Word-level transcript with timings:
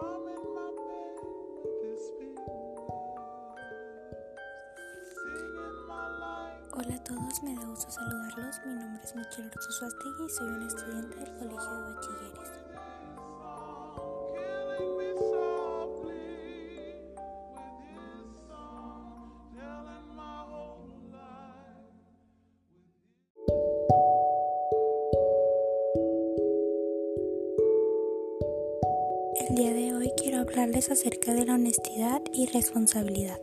Hola 0.00 0.14
a 6.94 7.02
todos, 7.02 7.42
me 7.42 7.56
da 7.56 7.66
gusto 7.66 7.90
saludarlos. 7.90 8.60
Mi 8.64 8.74
nombre 8.74 9.02
es 9.02 9.16
Michelle 9.16 9.48
Ortiz 9.48 9.82
y 10.20 10.28
soy 10.28 10.50
una 10.50 10.68
estudiante 10.68 11.16
del 11.16 11.36
Colegio 11.38 11.72
de 11.72 11.94
Bachilleres. 11.94 12.57
El 29.48 29.56
día 29.56 29.72
de 29.72 29.94
hoy 29.94 30.12
quiero 30.16 30.40
hablarles 30.40 30.90
acerca 30.90 31.32
de 31.32 31.44
la 31.44 31.54
honestidad 31.54 32.20
y 32.32 32.46
responsabilidad. 32.46 33.40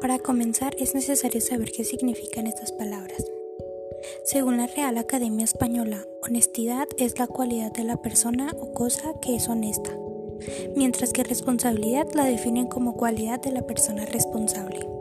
Para 0.00 0.18
comenzar, 0.18 0.74
es 0.78 0.94
necesario 0.94 1.40
saber 1.40 1.70
qué 1.70 1.84
significan 1.84 2.46
estas 2.46 2.72
palabras. 2.72 3.24
Según 4.24 4.56
la 4.56 4.66
Real 4.66 4.98
Academia 4.98 5.44
Española, 5.44 6.06
honestidad 6.22 6.88
es 6.98 7.18
la 7.18 7.26
cualidad 7.26 7.72
de 7.72 7.84
la 7.84 8.00
persona 8.00 8.52
o 8.58 8.72
cosa 8.72 9.14
que 9.20 9.36
es 9.36 9.48
honesta, 9.48 9.90
mientras 10.76 11.12
que 11.12 11.24
responsabilidad 11.24 12.06
la 12.14 12.24
definen 12.24 12.66
como 12.66 12.96
cualidad 12.96 13.40
de 13.40 13.52
la 13.52 13.66
persona 13.66 14.04
responsable. 14.06 14.91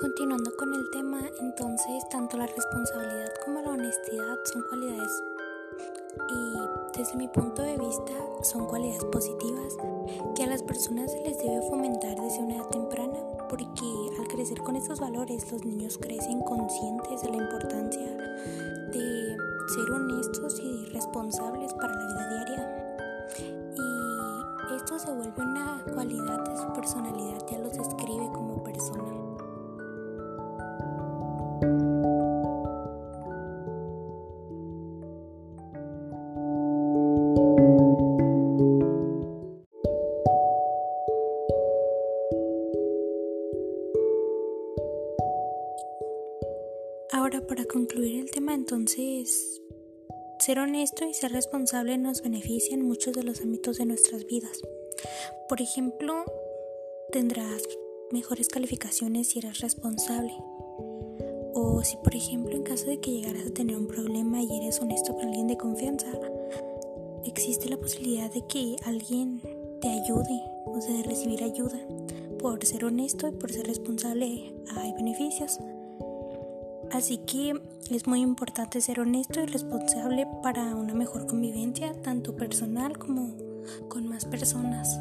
Continuando 0.00 0.56
con 0.56 0.72
el 0.72 0.88
tema, 0.88 1.20
entonces 1.40 2.08
tanto 2.08 2.38
la 2.38 2.46
responsabilidad 2.46 3.34
como 3.44 3.60
la 3.60 3.72
honestidad 3.72 4.38
son 4.44 4.62
cualidades 4.62 5.22
y 6.26 6.98
desde 6.98 7.16
mi 7.16 7.28
punto 7.28 7.60
de 7.60 7.76
vista 7.76 8.12
son 8.40 8.64
cualidades 8.64 9.04
positivas 9.04 9.76
que 10.34 10.44
a 10.44 10.46
las 10.46 10.62
personas 10.62 11.12
se 11.12 11.20
les 11.20 11.36
debe 11.36 11.60
fomentar 11.68 12.18
desde 12.18 12.38
una 12.38 12.56
edad 12.56 12.68
temprana 12.70 13.18
porque 13.50 13.84
al 14.18 14.26
crecer 14.28 14.62
con 14.62 14.74
estos 14.74 15.00
valores 15.00 15.52
los 15.52 15.66
niños 15.66 15.98
crecen 15.98 16.40
conscientes 16.40 17.20
de 17.20 17.28
la 17.28 17.36
importancia 17.36 18.16
de 18.92 19.36
ser 19.68 19.92
honestos 19.92 20.60
y 20.60 20.86
responsables 20.94 21.74
para 21.74 21.94
la 21.94 22.06
vida 22.06 22.28
diaria. 22.30 22.96
Y 23.76 24.76
esto 24.76 24.98
se 24.98 25.12
vuelve 25.12 25.42
una 25.42 25.84
cualidad 25.92 26.42
de 26.48 26.56
su 26.56 26.72
personalidad 26.72 27.46
ya 27.50 27.58
los 27.58 27.74
describe 27.74 28.30
como 28.32 28.62
persona 28.64 29.19
Ahora, 47.12 47.46
para 47.46 47.64
concluir 47.66 48.20
el 48.20 48.30
tema, 48.30 48.54
entonces, 48.54 49.60
ser 50.38 50.60
honesto 50.60 51.04
y 51.04 51.12
ser 51.12 51.32
responsable 51.32 51.98
nos 51.98 52.22
beneficia 52.22 52.74
en 52.74 52.82
muchos 52.82 53.14
de 53.14 53.22
los 53.22 53.42
ámbitos 53.42 53.76
de 53.76 53.84
nuestras 53.84 54.24
vidas. 54.24 54.62
Por 55.48 55.60
ejemplo, 55.60 56.24
tendrás 57.12 57.62
mejores 58.10 58.48
calificaciones 58.48 59.28
si 59.28 59.40
eres 59.40 59.60
responsable. 59.60 60.32
O 61.62 61.84
si, 61.84 61.98
por 61.98 62.14
ejemplo, 62.14 62.56
en 62.56 62.62
caso 62.62 62.86
de 62.86 63.00
que 63.00 63.10
llegaras 63.10 63.46
a 63.46 63.52
tener 63.52 63.76
un 63.76 63.86
problema 63.86 64.40
y 64.40 64.50
eres 64.56 64.80
honesto 64.80 65.14
con 65.14 65.26
alguien 65.26 65.46
de 65.46 65.58
confianza, 65.58 66.06
existe 67.26 67.68
la 67.68 67.76
posibilidad 67.76 68.32
de 68.32 68.46
que 68.46 68.76
alguien 68.86 69.42
te 69.82 69.88
ayude, 69.88 70.42
o 70.64 70.80
sea, 70.80 70.96
de 70.96 71.02
recibir 71.02 71.42
ayuda. 71.42 71.78
Por 72.38 72.64
ser 72.64 72.86
honesto 72.86 73.28
y 73.28 73.32
por 73.32 73.52
ser 73.52 73.66
responsable 73.66 74.54
hay 74.74 74.92
beneficios. 74.94 75.60
Así 76.92 77.18
que 77.18 77.52
es 77.90 78.06
muy 78.06 78.22
importante 78.22 78.80
ser 78.80 78.98
honesto 78.98 79.42
y 79.42 79.46
responsable 79.46 80.26
para 80.42 80.74
una 80.74 80.94
mejor 80.94 81.26
convivencia, 81.26 81.92
tanto 82.00 82.36
personal 82.36 82.96
como 82.96 83.34
con 83.90 84.08
más 84.08 84.24
personas. 84.24 84.98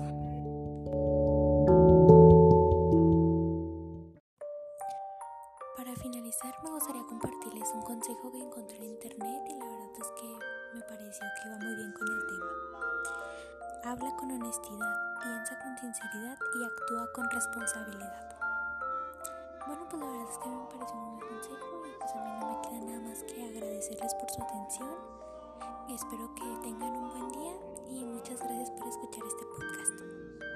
Gustaría 6.90 7.08
compartirles 7.08 7.70
un 7.76 7.84
consejo 7.84 8.32
que 8.32 8.42
encontré 8.42 8.78
en 8.78 8.84
internet 8.86 9.44
y 9.48 9.54
la 9.60 9.66
verdad 9.66 9.94
es 10.02 10.12
que 10.20 10.40
me 10.74 10.82
pareció 10.82 11.22
que 11.36 11.48
iba 11.48 11.58
muy 11.58 11.76
bien 11.76 11.94
con 11.94 12.08
el 12.08 12.26
tema. 12.26 13.92
Habla 13.92 14.16
con 14.16 14.32
honestidad, 14.32 15.22
piensa 15.22 15.60
con 15.60 15.78
sinceridad 15.78 16.40
y 16.56 16.66
actúa 16.66 17.14
con 17.14 17.30
responsabilidad. 17.30 18.40
Bueno, 19.68 19.88
pues 19.88 20.02
la 20.02 20.10
verdad 20.10 20.30
es 20.32 20.38
que 20.40 20.50
me 20.50 20.66
pareció 20.66 20.98
un 20.98 21.20
buen 21.20 21.30
consejo 21.30 21.86
y 21.86 22.00
pues 22.00 22.12
a 22.12 22.26
mí 22.26 22.32
no 22.40 22.50
me 22.50 22.62
queda 22.64 22.82
nada 22.82 23.00
más 23.08 23.24
que 23.24 23.38
agradecerles 23.38 24.16
por 24.16 24.30
su 24.32 24.42
atención. 24.42 24.90
Espero 25.90 26.34
que 26.34 26.58
tengan 26.64 26.96
un 26.96 27.10
buen 27.12 27.30
día 27.34 27.54
y 27.88 28.04
muchas 28.04 28.40
gracias 28.40 28.72
por 28.72 28.88
escuchar 28.88 29.24
este 29.28 29.46
podcast. 29.46 30.49